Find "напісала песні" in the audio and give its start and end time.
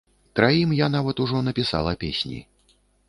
1.49-2.39